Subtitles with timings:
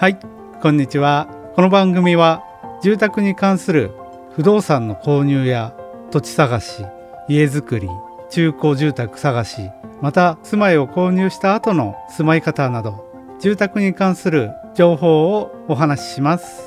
[0.00, 0.18] はい
[0.62, 1.26] こんにちは。
[1.56, 2.44] この番組は
[2.84, 3.90] 住宅に関する
[4.30, 5.74] 不動産の購入や
[6.12, 6.84] 土地探し
[7.28, 7.88] 家づくり
[8.30, 9.70] 中古住宅探し
[10.00, 16.62] また住まいを購入した後の住まい方など住宅に関する情報をお話しします。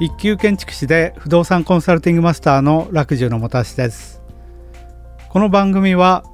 [0.00, 4.20] 一級建築士で不動産コンサルティングマスターの楽寿のもたしです。
[5.28, 6.24] この番組は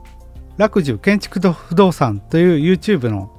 [0.60, 3.32] 楽寿建築と不動産という YouTube の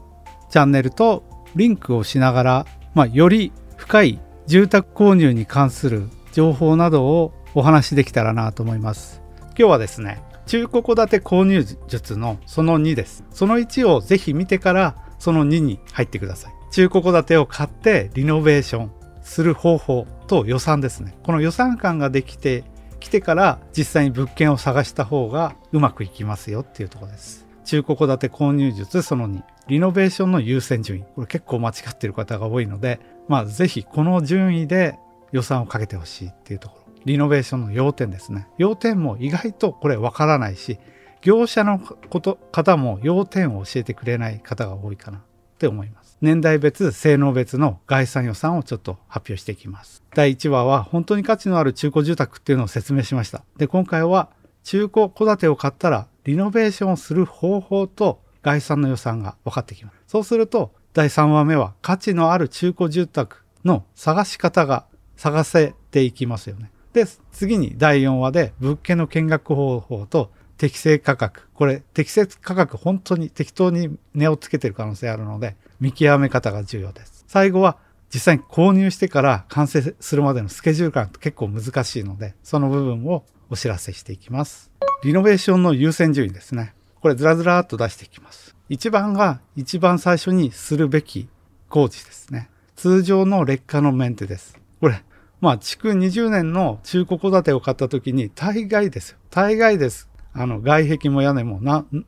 [0.50, 1.24] チャンネルと
[1.56, 9.22] リンクをしながら、まあ、より深い住宅購入に関する情報などをお話しできたらなと思います。
[9.50, 13.24] 今日はですね中古戸建て購入術のその2です。
[13.30, 16.54] その1をぜひ見てからその2に入ってください。
[16.72, 18.92] 中古戸建てを買ってリノベーション
[19.22, 21.16] する方法と予算ですね。
[21.22, 22.64] この予算感ができて
[23.02, 27.46] 来てから実際に物件を探した方がうまくいきますよっていうところです。
[27.66, 31.04] 中古戸建て購入術その2、リノベーションの優先順位。
[31.16, 34.98] これ結構間違ってる方が多いので、まあぜひこの順位で
[35.32, 36.94] 予算をかけてほしいっていうところ。
[37.06, 38.48] リノベーションの要点ですね。
[38.58, 40.78] 要点も意外とこれわからないし、
[41.22, 45.22] 業者のこと方も要点を教えてくれない方が多いかな
[45.62, 46.18] って思います。
[46.22, 50.04] 年代別、性能別の概算予算をちょっと発表していきます。
[50.16, 53.44] 第1話は本当に価値のある中古住宅っていうのを説明しました。
[53.58, 54.30] で、今回は
[54.64, 59.98] 中古戸建てを買ったらリノベーションをする方法と概算の予算が分かってきます。
[60.08, 66.72] そうすると第3話目は価値のある中古住宅の探し方が探せていきますよね。
[66.94, 71.50] で、次に第4話で物件の見学方法と適正価格。
[71.56, 77.26] これ適正価格本当に適当に値をつけてる可能性あるので見極め方が重要です。
[77.28, 77.80] 最後は
[78.14, 84.70] 実際に購入してから完成するまでのスケジュール感って結構難しいので、その部分をお知らせしていきます。
[85.04, 86.76] リノベーションの優先順位ですね。
[87.00, 88.56] これずらずらっと出していきます。
[88.70, 91.28] 1番が一番最初にするべき
[91.70, 92.52] 工事ですね。
[92.76, 94.60] 通常の劣化のメンテです。
[94.80, 95.04] これ、
[95.40, 99.18] まあ、築20年の中古戸建てを買った時に大概ですよ。
[99.32, 100.11] 大概です。
[100.34, 101.60] あの、外壁も屋根も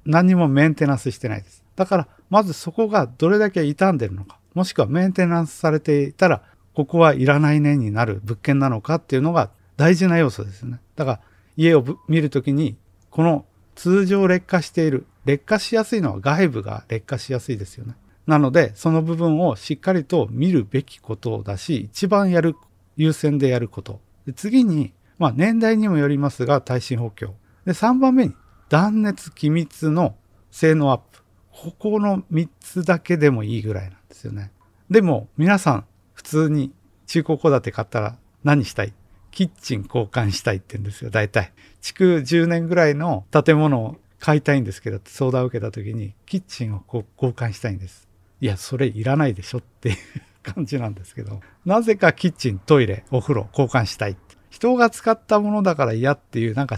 [0.06, 1.64] 何にもメンテナンスしてないです。
[1.76, 6.42] だから、まずそこがどれだけ傷んでるのか、もしくはメンテナンスされていたら、
[6.74, 10.80] ここはいらない年になる物件なのかっていうのが大事な要素ですね。
[10.96, 11.20] だから
[11.56, 12.78] 家を見るときに、
[13.12, 13.46] この
[13.76, 17.96] 通常劣化している、劣化しやすいのは外部が劣化しやすいですよね。
[18.26, 22.56] なので、その部分をしっかりと見るべきことだし、一番やる、
[22.96, 24.00] 優先でやること。
[24.36, 27.36] 次に、まあ年代にもよりますが、耐震補強。
[27.66, 28.36] で、3番目に、
[28.70, 30.16] 断熱機密の
[30.52, 31.24] 性能アップ。
[31.52, 34.52] ここの3つだけでもいいぐらいなんですよね。
[34.90, 36.74] でも皆さん普通に
[37.06, 38.94] 中古戸建て買ったら何したい？
[39.32, 41.54] キッチン交換したいって言うんですよ、大体。
[41.82, 47.04] 築10年ぐらいの建物を買いたいんですけど、相談を受けた時に、キッチンを交
[47.34, 48.08] 換したいんです。
[48.42, 49.98] いや、それいらないでしょっていう
[50.44, 54.18] 感じなんですけど、なぜかキッチン、トイレ、お風呂交換したい。
[54.50, 56.78] 人が使ったものだから嫌っていう、なんか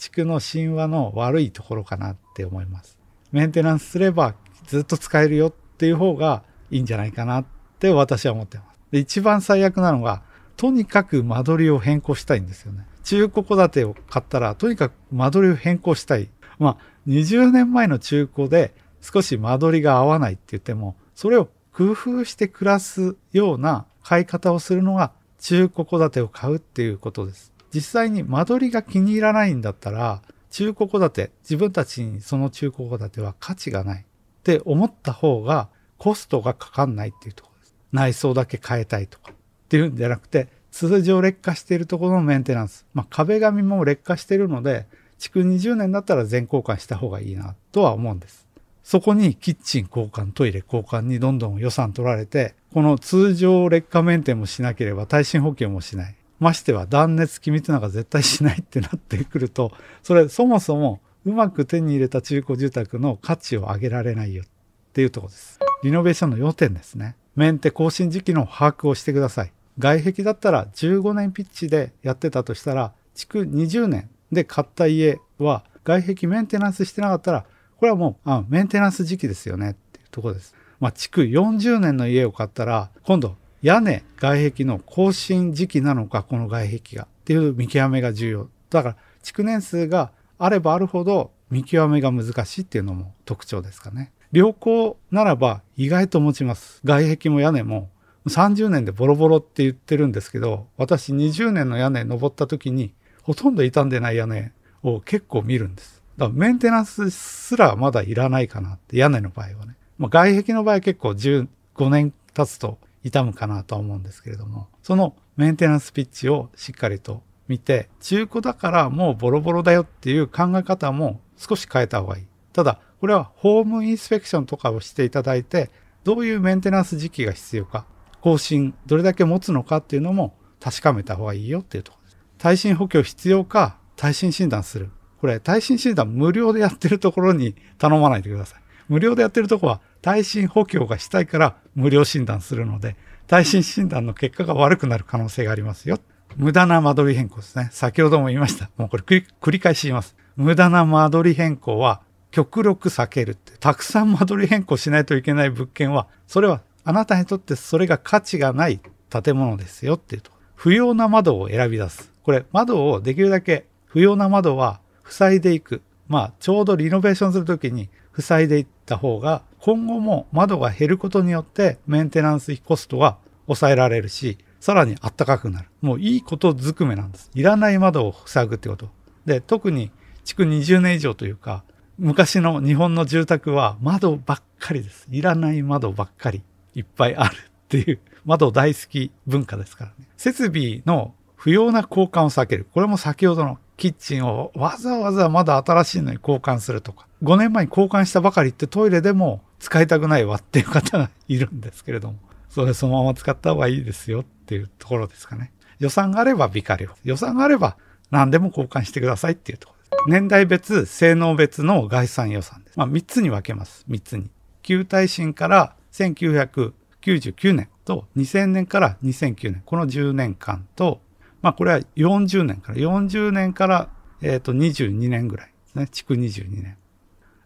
[0.00, 2.98] 新築の神話の悪いところかなって思います。
[3.32, 4.34] メンテナンスすれば
[4.66, 7.44] ずっと使えるよっていう方がいいんじゃないかなっ
[7.78, 8.80] て私は思ってます。
[8.92, 10.22] で、一番最悪なのが、
[10.56, 12.86] とにかく間取りを変更したいんですよね。
[13.04, 16.30] 中古戸建てを買ったら、とにかく間取りを変更したい。
[16.58, 18.72] まあ、20年前の中古で
[19.02, 27.49] 少し間取りが合わないって言っても、それを工夫して暮らすような買い方をするのが中古戸建てを買うっていうことです。
[27.72, 34.04] 実際に間取りが気に入らないんだったら、中古戸建て、自分たちにその中古戸建ては価値がないっ
[34.42, 37.74] て思った方がコストがかかんないっていうところです。
[37.92, 39.34] 内装だけ変えたいとかっ
[39.68, 42.86] ていうんじゃなくて、通常劣化しているところのメンテナンス。
[42.94, 44.86] まあ壁紙も劣化しているので、
[45.18, 48.48] 築20年だったら全交換した方がいいなとは思うんです。
[48.82, 56.16] そこにキッチン交換、トイレ交換にどんどん予算取られて、この通常劣化メンテもしなければ耐震補強もしない。
[56.40, 64.46] ましては断熱機密なんか絶対しないってなってくると、それそもそもうまく手に入れた中古住宅の価値を上げられないよっ
[64.92, 65.60] ていうとこです。
[65.84, 67.14] リノベーションの要点ですね。
[67.36, 69.52] メンテ更新時期の把握をしてください。
[69.78, 77.44] 外壁だったら15年ピッチでやってたとしたら、築20年で買った家は外壁メンテナンスしてなかったら、
[77.76, 80.54] これはもう、あメンテナンス時期ですよねっていうところです。
[80.80, 87.04] まあ、築40年の家を買ったら、今度屋根、外壁の更新時期なのか、この外壁が。
[87.04, 88.48] っていう見極めが重要。
[88.70, 94.12] だから、築年数があればあるほど見極めが難しいっていうのも特徴ですかね。
[94.32, 96.80] 良好ならば意外と持ちます。
[96.84, 97.90] 外壁も屋根も
[98.26, 104.52] 30年でボロボロって言ってるんですけど、私20年の屋根登った時にほとんど傷んでない屋根
[104.82, 106.02] を結構見るんです。
[106.16, 109.76] だからメンテナンスすらまだいらないかなって屋根の場合はね。
[109.98, 111.46] まあ、外壁の場合結構15
[111.90, 122.26] 年経つと傷むかなと思うんですけれども、そのメンテナンスピッチをしっかりと見て、中古だからもうボロボロだよっていう考え方も少し変えた方がいい。
[122.52, 125.70] ただ、これはホームインスペクションとかをしていただいて、
[126.04, 127.86] どういうメンテナンス時期が必要か、
[128.20, 132.18] 更新、どれだけ持つのかっていうのも確かめた方がいいよっていうところです。
[132.38, 134.90] 耐震補強必要か、耐震診断する。
[135.20, 138.60] これ、耐震診断無料でやってるところに頼まないでください。
[138.88, 142.96] 無料でやってるとこは耐震補強がしたいから無料診断するので、
[143.26, 145.98] 耐震診断の結果が悪くなる可能性がありますよ。
[146.36, 147.68] 無駄な間取り変更ですね。
[147.72, 148.70] 先ほども言いました。
[148.76, 150.14] もうこれ繰り返し言います。
[150.36, 153.52] 無駄な間取り変更は極力避けるって。
[153.58, 158.80] たくさん間取り変更しないといけない物件は、それはあなたにとってそれが価値がない
[159.10, 160.30] 建物ですよっていうと。
[160.54, 162.12] 不要な窓を選び出す。
[162.22, 165.82] これ窓をできるだけ不要な窓は塞いでいく。
[166.08, 167.88] まあちょうどリノベーションするときに
[168.18, 175.68] 塞いでいった方が今後も窓が減ることによってメンテナンスコストは抑えられるし、さらに暖かくなる。
[175.80, 177.30] もういいことずくめなんです。
[177.34, 178.88] いらない窓を塞ぐってこと。
[179.26, 179.90] で、特に
[180.24, 181.64] 築20年以上というか、
[181.98, 185.06] 昔の日本の住宅は窓ばっかりです。
[185.10, 186.42] いらない窓ばっかり
[186.74, 190.08] いっぱいあるっていう窓大好き文化ですからね。
[190.16, 192.66] 設備の不要な交換を避ける。
[192.72, 197.06] これも先ほどのキッチンをわざわざまだ新しいのに交換するとか。
[197.22, 202.18] 5年前に交換したばかりってトイレでも使いたくないわっていう方がいるんですけれども。
[202.48, 205.52] それそのまま使った方がいいですよっていうところですかね。
[205.78, 206.90] 予算があればビカレオ。
[207.04, 207.76] 予算があれば
[208.10, 210.10] 何でも交換してくださいっていうところです。
[210.10, 212.78] 年代別、性能別の概算予算です。
[212.78, 213.84] まあ、3つに分けます。
[213.88, 214.30] 3つに。
[214.62, 219.62] 旧耐震から1999年と2000年から2009年。
[219.64, 221.00] この10年間と、
[221.42, 223.88] まあ、これは40年から、40年から、
[224.22, 225.86] えっ、ー、と、22年ぐらいですね。
[225.86, 226.76] 築22年。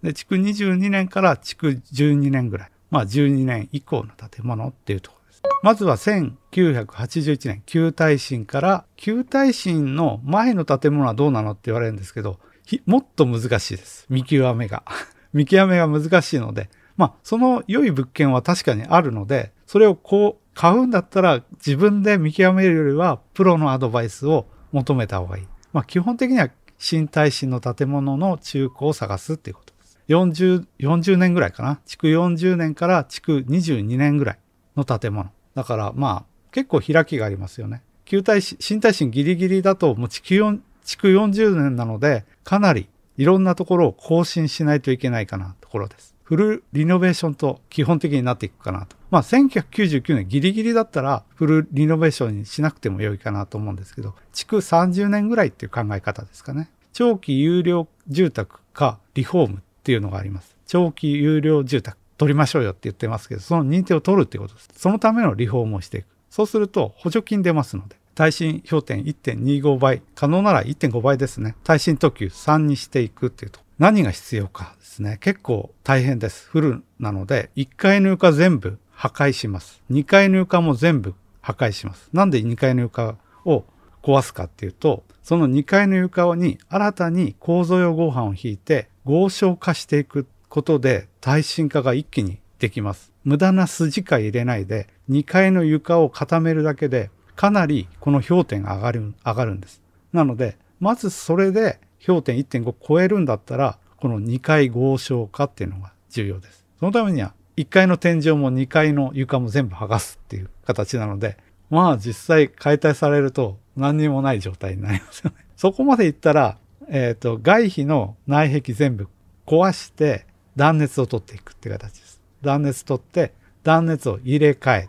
[0.05, 2.71] で、築22年から築12年ぐらい。
[2.91, 5.43] まあ、12年以降の建物っていうところです。
[5.63, 12.39] まずは1981年、旧耐震から、旧耐震の前の建物はどうなのって言われるんですけど、
[12.85, 14.05] もっと難しいです。
[14.11, 14.85] 見極めが。
[15.33, 16.69] 見極めが難しいので、
[16.99, 25.47] まあ、その良い物件は確かにあるので、それをこう、買うんだったら自分で見極めるよりは、プロのアドバイスを求めた方がいい。
[25.73, 29.74] まあ、基本的には新耐震の建物の中古を探すっていうこと。
[30.09, 31.81] 40、40年ぐらいかな。
[31.87, 34.39] 築40年から築22年ぐらい
[34.77, 35.31] の建物。
[35.55, 37.83] だからまあ、結構開きがありますよね。
[38.05, 46.15] 旧耐震、新耐震ギリギリだともう築築40年なので、かなりいろんなところを更新しないといけないかなところです。
[46.25, 48.97] フルリノベーションと基本的になっていくかなと。
[49.11, 56.71] まあ1999年ギリギリだったらフルリノベーションにしなくても良いかなと思うんですけど、築30年ぐらいっていう考え方ですかね。
[56.93, 60.57] 長期有料住宅かリフォームっていうのがあります。
[60.67, 64.71] 長期有料住宅取りましょうよって言ってますけど、その認定を取るってことです。
[64.75, 66.07] そのためのリフォームをしていく。
[66.31, 71.55] そうすると補助金出ますので、耐震氷点1.25倍、可能なら1.5倍ですね。
[71.65, 73.61] 耐震特急3にしていくっていうと。
[73.79, 75.19] 何が必要かですね。
[75.21, 76.49] 結構大変です。
[76.49, 79.83] フルなので、1階の床全部破壊します。
[79.91, 82.09] 2階の床も全部破壊します。
[82.15, 83.65] なんで2階の床を
[84.03, 93.13] 壊すかっていうと、その2階の床に新たに構造用合板を引いて合床化していくことで耐震化が一気にできます。
[93.25, 99.83] 無駄な筋か入れないで2階の床を固めるだけでかなりこの氷点が上がる、上がるんです。
[100.13, 106.65] なので、まずそれで氷点1.5超えるんだったら、この2階合床化っていうのが重要です。
[106.79, 111.37] そのためには、1階の天井も2階の床も全部剥がすっていう形なので、
[111.71, 115.37] まあ実際解体されると何にもない状態になりますよね。
[115.57, 119.09] そこまでいったら、え、ー、と、外壁の内壁全部
[119.47, 120.27] 壊して
[120.57, 122.21] 断熱を取っていくって形です。
[122.43, 124.89] 断熱取って断熱を入れ替え、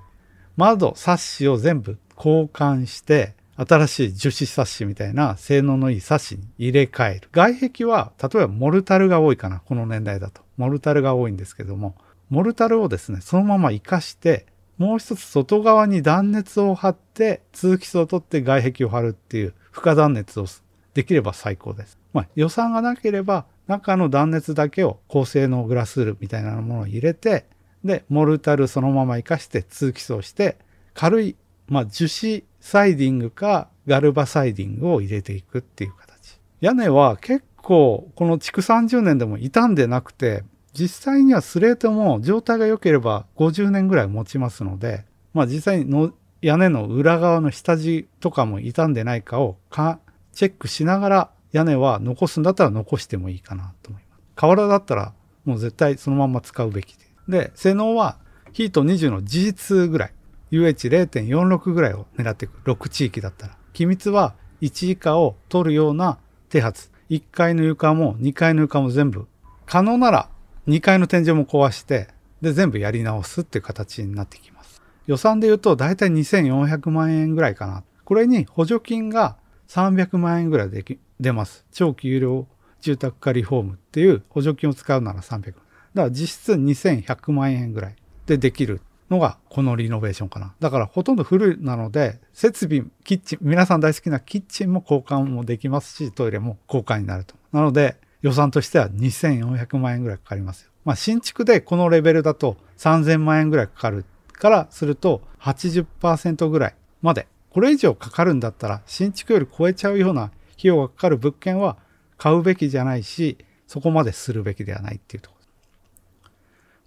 [0.58, 7.30] 窓、サッシを全部交換して、新しい樹脂サッシみたいな性能のいいサッシに入れ替える。
[7.32, 9.62] 外壁は、例えばモルタルが多いかな。
[9.62, 10.42] この年代だと。
[10.58, 11.96] モルタルが多いんですけども、
[12.30, 14.46] モルタルをですね、そのまま活かして、
[14.78, 20.48] もう一つ外側に断熱を張って、通気層を取って外壁を張るっていう、負荷断熱を
[20.96, 22.00] できれば最高です。
[22.14, 27.46] まあ、予算がなければ、中の断熱だけを高性能グラスールみたいなものを入れて、
[27.84, 30.58] で、モルタルそのまま活かして通気層して、
[30.96, 31.36] 軽い
[31.68, 36.40] まあ、樹脂サイディングかガルバサイディングを入れていくっていう形。
[36.62, 50.00] 屋根は結構この築30年でも傷んでなくて、実際にはスレートも状態が良ければ50年ぐらい持ちますので、まあ実際にの屋根の裏側の下地とかも傷んでないかをか
[50.36, 54.22] チェックしながら屋根は残すんだったら残してもいいかなと思います。
[54.36, 55.14] 瓦だったら
[55.46, 57.06] もう絶対そのまま使うべきで。
[57.28, 58.18] で、性能は
[58.52, 60.14] ヒート20の事実ぐらい、
[60.52, 62.60] UH0.46 ぐらいを狙っていく。
[62.70, 63.58] 6地域だったら。
[63.74, 66.90] 機密は1以下を取るような手発。
[67.10, 69.28] 1階の床も2階の床も全部。
[69.66, 70.30] 可能なら
[70.68, 72.10] 2階の天井も壊して、
[72.42, 74.82] で、全部やり直すっていう形になってきます。
[75.08, 77.84] 予算で言うと大体2400万円ぐらいかな。
[78.04, 80.84] これに補助金が300万円ぐらいで
[81.20, 81.66] 出ます。
[81.72, 82.48] 長期有料
[82.82, 85.42] 住宅化リフォームっていう補助金を使うなら300万。
[85.44, 85.56] だか
[85.94, 87.96] ら実質2100万円ぐらい
[88.26, 90.54] でできるのがこのリノベーションかな。
[90.60, 97.36] だからほとんどフルなので、設備、キッチン、皆さん大好きなキッチンも交換もできますし、トイレも交換になると。
[97.52, 100.72] なので予算としては2400万円ぐらいかかりますよ。
[100.84, 107.28] まあ新築でこのレベルだと3000万円ぐらいかかるからすると80%ぐらいまで。
[107.56, 110.34] これ以上かかるんだったら新築より超えちゃうような費
[110.64, 111.78] 用がかかる物件は
[112.18, 116.30] 買うべきじゃないし、そこまでするべきではないっていうところ。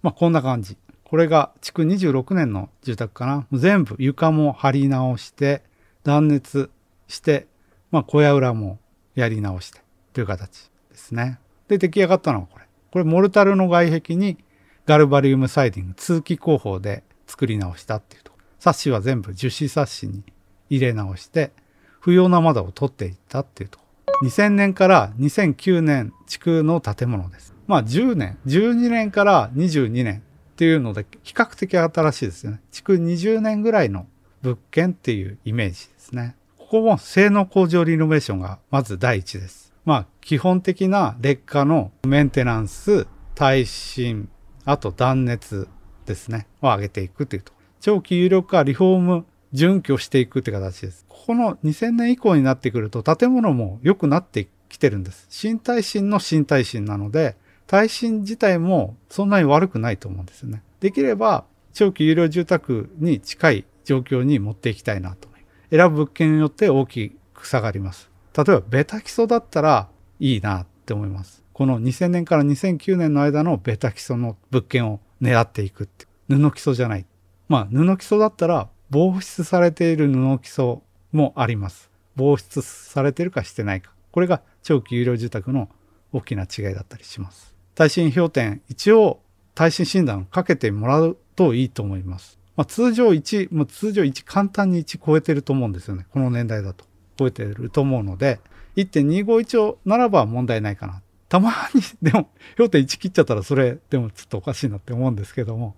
[0.03, 0.77] まあこんな感じ。
[1.05, 3.47] これが築26年の住宅かな。
[3.51, 5.63] 全部床も張り直して、
[6.03, 6.69] 断熱
[7.07, 7.47] して、
[7.89, 8.77] まあ小屋裏も
[9.15, 9.81] やり直して
[10.13, 11.39] という形ですね。
[11.67, 12.65] で、出来上がったのはこれ。
[12.91, 14.37] これモルタルの外壁に
[14.85, 18.45] ガルバリウムサイディング、通気工法で作り直したっていうところ。
[18.59, 20.21] サッシは全部樹脂サッシに
[20.69, 21.51] 入れ直して、
[21.99, 23.79] 不要な窓を取っていったっていうと。
[24.23, 27.53] 2000年から2009年築の建物です。
[27.67, 32.61] まあ10年、12年から22年っていうので、比較的新しいですよね。
[32.71, 34.07] 築20年ぐらいの
[34.41, 36.35] 物件っていうイメージですね。
[36.57, 39.73] ここも性能向上リノベーションがまず第一です。
[39.85, 44.29] まあ、基本的な劣化のメンテナンス、耐震、
[44.65, 45.67] あと断熱
[46.05, 47.53] ですね、を上げていくというと。
[47.79, 51.05] 長期有力化、リフォーム、準拠していくって形です。
[51.07, 55.27] ここの2000年以降になってくると建物も良くなってきてるんです。
[55.29, 57.35] 新耐震の新耐震なので、
[57.67, 60.63] 耐震自体もそんなに悪くないと思うんですよね。
[60.79, 65.29] できれば長期有料住宅に近い状況に持っていきたいなと。
[65.71, 68.09] 選ぶ物件によって大きく差がります。
[68.35, 69.89] 例えばベタ基礎だったら
[70.19, 71.43] いいなって思います。
[71.53, 77.05] この2000年から2009年の間のベタ基礎の物件を狙っていくって布基礎じゃない。
[77.47, 80.79] まあ布基礎だったら防湿されている布基礎
[81.11, 81.89] もあります。
[82.15, 83.91] 防湿されてるかしてないか。
[84.11, 85.69] これが長期有料住宅の
[86.11, 87.53] 大きな違いだったりします。
[87.75, 89.21] 耐震評点、一応
[89.55, 92.39] 耐震診断をかけてもらうといいと思います。
[92.55, 96.05] まあ、通常1、もう通常1簡単に1超えてると思うんですよね。
[96.11, 96.85] この年代だと。
[97.17, 98.39] 超えてると思うので、
[98.77, 101.01] 1.251ならば問題ないかな。
[101.27, 105.75] たまに、でも、評点1切っちゃったらそれ、でもちょっとおかしいなって思うんですけども、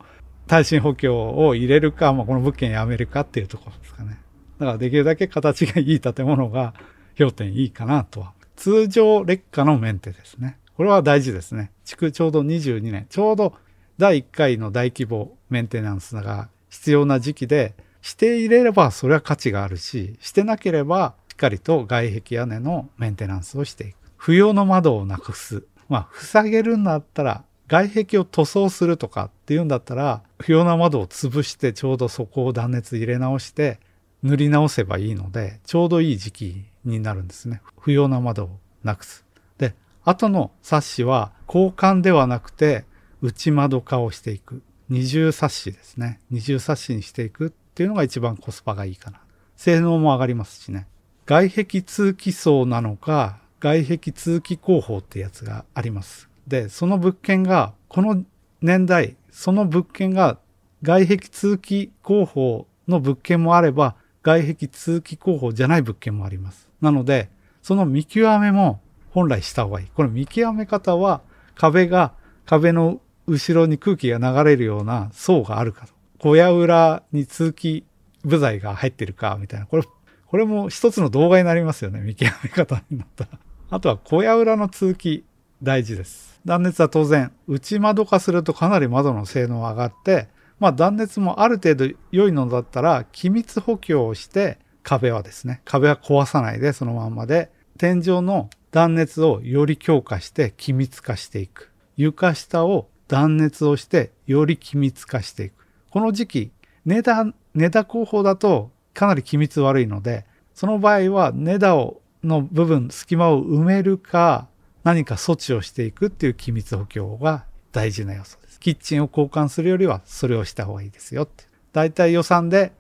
[0.48, 4.20] 耐震補強を入れるか、まあ、この物件やめるかっていうところですかね。
[4.60, 6.74] だからできるだけ形がいい建物が
[7.16, 8.34] 評点いいかなとは。
[8.56, 10.58] 通常劣化のメンテですね。
[10.76, 11.72] これは大事ですね。
[11.84, 13.08] 築ちょうど22年。
[13.10, 13.56] ちょうど
[13.98, 23.96] 第1回の大規模メンテナンスが必要な時期で、していれればそれは価値があるし、してなければしっかりと外壁屋根のメンテナンスをしていく。
[24.18, 25.64] 不要の窓をなくす。
[25.90, 33.80] まあ、塞げるんだったら、外壁を塗装するとかっていうんだったら、不要な窓を潰してちょうどそこを断熱入れ直して
[34.24, 37.62] 塗り直せばいいので、ちょうどいい時期になるんですね。
[37.80, 38.50] 不要な窓を
[38.84, 39.24] なくす。
[39.58, 39.74] で
[40.04, 42.84] 後のサッシは交換ではなくて
[43.22, 44.62] 内窓化をしていく。
[44.90, 46.20] 二重サッシですね。
[46.30, 49.22] 二重サッシにしていくっていうのが一番コスパがいいかな。
[49.56, 50.88] 性能も上がりますしね。
[51.26, 56.31] 外壁通気層なのか、外壁通気工法ってやつがあります。
[56.48, 58.24] で、その物件が、この
[58.62, 60.38] 年代、その物件が
[60.84, 66.70] 外壁通気工法の物件もあれば、外壁通気工法じゃない物件もあります。
[66.82, 67.30] なので、
[67.62, 68.82] その見極めも
[69.12, 69.88] 本来した方がいい。
[69.88, 71.22] これ見極め方は
[71.56, 72.14] 壁が、
[72.46, 75.94] 壁の後ろに空気が流れるような層があるかと。
[76.20, 77.86] 小屋裏に通気
[78.24, 79.66] 部材が入ってるか、みたいな。
[79.66, 79.84] これ、
[80.28, 82.00] これも一つの動画になりますよね。
[82.00, 83.30] 見極め方になったら。
[83.70, 85.24] あとは小屋裏の通気
[85.64, 86.31] 大事です。
[86.46, 90.28] 断熱は当然、内窓化するとかなり窓の性能上がって、
[90.60, 101.72] まあ断熱もある程度良いのだったら、気密補強をして壁はですね、壁は壊さないでそのまんまで、天井の断熱をより強化して機密化していく。
[101.98, 105.68] 床下を断熱をしてより機密化していく。
[105.90, 106.52] この時期、
[106.86, 114.48] ネダ、ネダ工法だとかなり機密悪いので、その場合はネダをの部分、隙間を埋めるか、
[114.84, 118.60] 何か措置をしていくっていう機密補強が大事な要素です。
[118.60, 121.46] キッチンを交換するよりはそれをした方がいいですよって。
[121.74, 122.74] だいたい予算で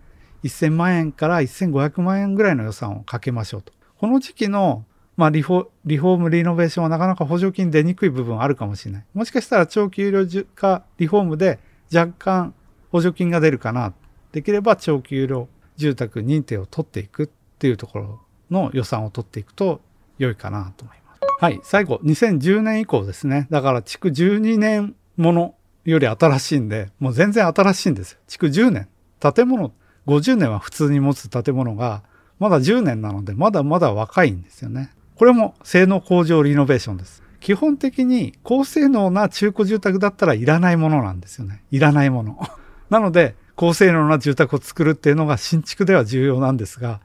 [0.44, 3.74] 1000万円から1500万円ぐらいの予算をかけましょうと。
[3.98, 4.86] この時期の
[5.18, 9.06] まあリフォ、リフォーム、リノベーションはなかなか補助金出にくい部分あるかもしれない。
[9.14, 11.60] もしかしたら長期有料化リフォームで
[11.94, 12.54] 若干
[12.92, 13.94] 補助金が出るかな。
[14.32, 17.28] できれば長期有料住宅認定を取っていくっ
[17.60, 19.82] ていうところの予算を取っていくと
[20.18, 21.01] 良いかなと思います。
[21.42, 21.60] はい。
[21.64, 23.48] 最後、2010年以降ですね。
[23.50, 25.56] だから築12年もの
[25.86, 28.20] より新しいんで、もう全然新しいんですよ。
[28.28, 28.88] 築10年。
[29.20, 29.74] 建物、
[30.06, 32.04] 50年は普通に持つ建物が、
[32.38, 34.92] まだ10年なので、まだまだ若いんですよね。
[35.16, 37.24] これも性能向上リノベーションです。
[37.40, 41.64] 基本的に高性能な中古住宅だったらいらないものなんですよね。
[41.72, 42.40] いらないもの。
[42.92, 47.00] なので、高性能な住宅を作るっていうのが新築では重要なんですが、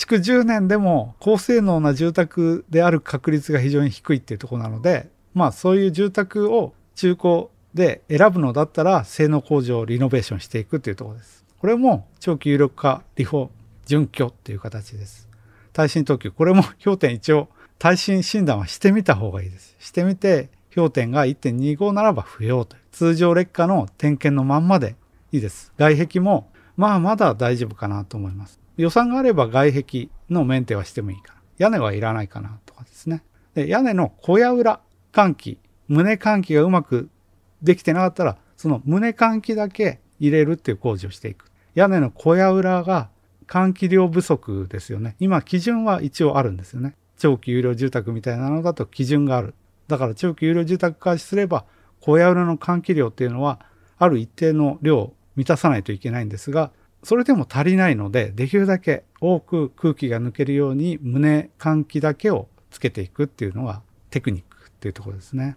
[0.00, 11.44] 築10年でも高性能な住宅である確率が非常に低いっていうとこなので、まあそういう住宅を中古で選ぶのだったら性能向上をリノベーションしていくっていうとこです。
[11.58, 13.48] これも長期有力化、リフォ、
[13.84, 15.28] 準拠っていう形です。
[15.74, 19.76] 耐震等級、これも氷点一応耐震診断はしてみた方がいいです。
[19.78, 22.74] してみて氷点が1.25ならば不要と。
[22.90, 24.96] 通常劣化の点検のまんまで
[25.30, 25.74] いいです。
[25.76, 28.59] 外壁もまあまだ大丈夫かなと思います。
[28.80, 31.40] 予算があれば外壁のメンテはしてもいいかな。
[31.58, 33.22] 屋根はいらないかなとかですね。
[33.54, 34.80] で屋根の小屋裏
[35.12, 35.58] 換気、
[35.88, 37.10] 胸換気がうまく
[37.62, 41.50] できてなかったら、その胸換気だけ入れるっていう工事をしていく。
[41.74, 43.10] 屋根の小屋裏が
[43.46, 45.16] 換気量不足ですよね。
[45.20, 46.94] 今基準は一応あるんですよね。
[47.18, 49.54] 長期有料住宅みたいなのだと基準がある。
[49.88, 51.66] だから長期有料住宅開始すれば、
[52.00, 53.60] 小屋裏の換気量っていうのは、
[53.98, 56.70] ある一定の量を満たさないといけないんですが、
[57.02, 65.56] それでも足りないので、できるだけ多く空気が抜けるように胸換気だけをつけていくっていうのがテクニックっていうところですね。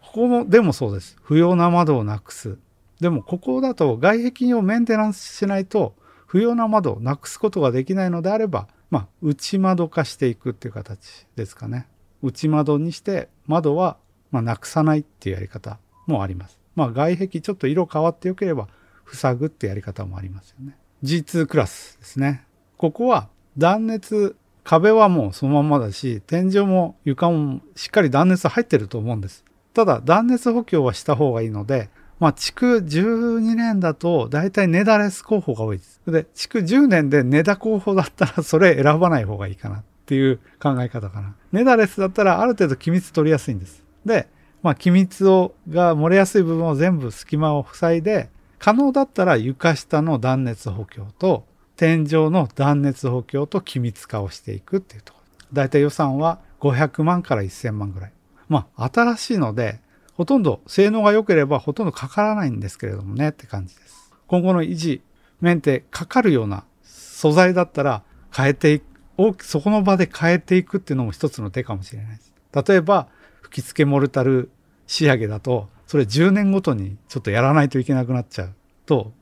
[0.00, 1.16] ここも、でもそうです。
[1.22, 2.58] 不要な窓をなくす。
[3.00, 5.94] でもここだと外壁をメンテナンスしないと
[6.26, 11.88] 不要な窓をなくすことができないのであれば、まあ、内窓化していくっていう形ですかね。
[12.22, 13.96] 内窓にして窓は、
[14.30, 16.60] ま、なくさないっていうやり方もあります。
[16.76, 18.68] まあ、外壁ちょっと色変わってよければ
[19.06, 20.76] 塞ぐってやり方もありますよね。
[21.02, 22.44] G2 クラスですね。
[22.76, 29.44] ここは断熱、壁はもうそのままだし、天井も床もしっかり断熱入ってると思うんです。
[29.74, 31.88] ただ断熱補強はした方がいいので、
[32.22, 36.00] まあ、築12年だと、だいたいネダレス候補が多いです。
[36.06, 41.34] で、築10年でネダ候補だったら、それ選ばない方がいいかなっていう考え方かな。
[41.50, 43.82] ネダレスだったら、ある程度機密取りやすいんです。
[44.06, 44.28] で、
[44.62, 48.30] まあ、機密を、が漏れやすい部分を全部隙間を塞いで、
[48.62, 51.44] 可能だったら床下の断熱補強と、
[51.74, 55.46] 天井の断熱補強と機密化をしていくっていうところ。
[55.52, 58.12] だいたい予算は500万から1000万ぐらい。
[58.48, 59.80] まあ、新しいので、
[60.14, 64.12] ほとんど性能が良ければほとんどかからないんですけれどもねって感じです。
[64.28, 65.02] 今後の維持、
[65.40, 72.32] メンテかかるような素材だったら変えていく、そこの場で変えていくっていうのも一つの手かもしれないです。
[72.64, 73.08] 例えば、
[73.40, 74.52] 吹き付けモルタル
[74.86, 78.54] 仕上げだと、それ10年ごとにちょっとやらないといけなくなっちゃう
[78.86, 79.12] と、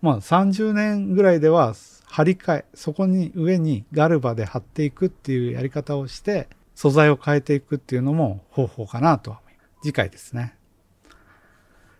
[0.00, 1.74] まあ30年ぐらいでは
[2.06, 10.54] 張り替え、そこに上にガルバで貼っていくっていうやり方をして、素材を変えていくっていうのも方法かなとは思います次回ですね。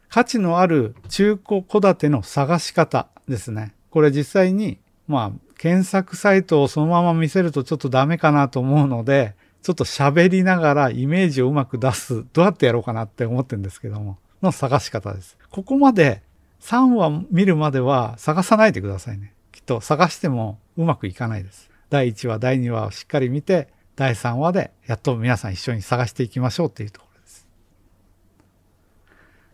[0.08, 3.74] 価値のある中古戸建ての探し方ですね。
[3.90, 9.34] これ実際に、まあ、検索サイトをそのまま見せるとちょっとダメかなと思うので、
[9.64, 12.27] ちょっと喋りながらイメージをうまく出す。
[12.35, 15.38] どうやってやろうかなって思ってるんですけども、の探し方です。
[15.50, 16.22] ここまで
[16.61, 19.33] 3話見るまでは探さないでくださいね。
[19.53, 21.70] きっと探してもうまくいかないです。
[21.88, 27.46] 第1話、第2話をしっかり見て、第3話でやっと皆さん一緒に探していきましょうっていうところです。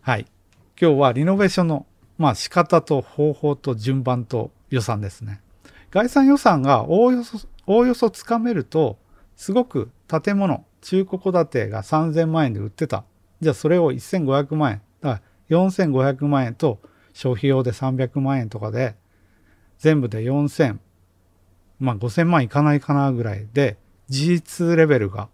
[0.01, 0.25] はい。
[0.77, 1.85] 今日はリノベーションの、
[2.17, 5.39] まあ、仕方と方法と順番と予算ですね。
[5.89, 8.97] 概算予算がおおよそ、おおよそつかめると、
[9.41, 13.05] すごく建物、中古戸建てが3000万円で売ってた。
[13.39, 14.81] じゃあそれを1500万円。
[15.01, 16.79] だから4500万円と
[17.13, 18.95] 消費用で300万円とかで、
[19.79, 20.77] 全部で4000、
[21.79, 23.79] まあ5000万いかないかなぐらいで、
[24.11, 25.27] G2 レベルが、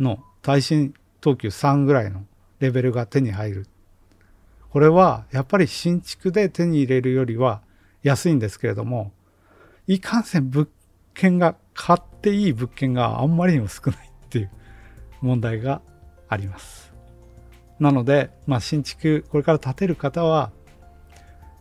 [0.00, 2.24] の耐震等級3ぐらいの
[2.58, 3.66] レベルが手に入る
[4.70, 7.60] これはやっぱり新築で手に入れるよりは
[8.02, 9.12] 安いんですけれども、
[9.86, 10.70] いかんせん物
[11.12, 14.50] 件が買っていい物件があんまりにも少ないっていう
[15.20, 15.82] 問題が
[16.28, 16.92] あります。
[17.78, 20.52] なので、まあ、新築これから建てる方は、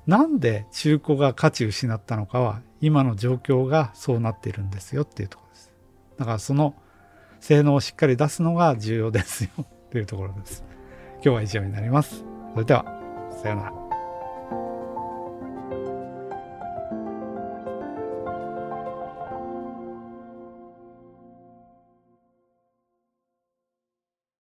[0.07, 5.71] なんで中古が価値失ったのかは、今の状況がそうなっているんですよっていうところです。
[6.17, 6.75] だからその
[7.39, 10.63] 性能をしっかり出すのが重要ですよっていうところです。
[11.15, 12.23] 今日は以上になります。
[12.53, 12.85] それでは。
[13.41, 13.80] さようなら。